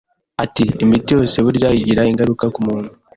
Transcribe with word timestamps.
Ati 0.43 0.63
Imiti 0.83 1.09
yose 1.17 1.37
burya 1.45 1.69
igira 1.79 2.01
ingaruka 2.11 2.45
ku 2.53 2.59
muntu 2.67 2.91